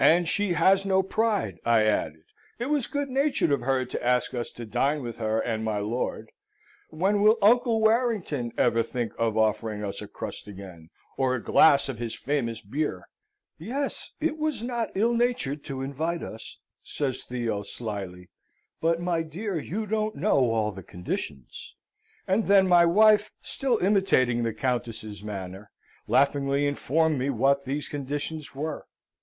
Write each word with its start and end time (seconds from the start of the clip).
"And 0.00 0.26
she 0.26 0.54
has 0.54 0.86
no 0.86 1.02
pride," 1.02 1.58
I 1.62 1.82
added. 1.84 2.22
"It 2.58 2.70
was 2.70 2.86
good 2.86 3.10
natured 3.10 3.52
of 3.52 3.60
her 3.60 3.84
to 3.84 4.02
ask 4.02 4.32
us 4.32 4.50
to 4.52 4.64
dine 4.64 5.02
with 5.02 5.18
her 5.18 5.40
and 5.40 5.62
my 5.62 5.76
lord. 5.76 6.30
When 6.88 7.20
will 7.20 7.36
Uncle 7.42 7.82
Warrington 7.82 8.50
ever 8.56 8.82
think 8.82 9.12
of 9.18 9.36
offering 9.36 9.84
us 9.84 10.00
a 10.00 10.08
crust 10.08 10.46
again, 10.46 10.88
or 11.18 11.34
a 11.34 11.42
glass 11.44 11.90
of 11.90 11.98
his 11.98 12.14
famous 12.14 12.62
beer?" 12.62 13.08
"Yes, 13.58 14.10
it 14.22 14.38
was 14.38 14.62
not 14.62 14.88
ill 14.96 15.12
natured 15.12 15.64
to 15.64 15.82
invite 15.82 16.22
us," 16.22 16.56
says 16.82 17.24
Theo, 17.24 17.62
slily. 17.62 18.30
"But, 18.80 19.02
my 19.02 19.20
dear, 19.20 19.60
you 19.60 19.84
don't 19.84 20.16
know 20.16 20.50
all 20.50 20.72
the 20.72 20.82
conditions!" 20.82 21.74
And 22.26 22.46
then 22.46 22.66
my 22.66 22.86
wife, 22.86 23.30
still 23.42 23.76
imitating 23.82 24.44
the 24.44 24.54
Countess's 24.54 25.22
manner, 25.22 25.70
laughingly 26.06 26.66
informed 26.66 27.18
me 27.18 27.28
what 27.28 27.66
these 27.66 27.86
conditions 27.86 28.54
were. 28.54 28.86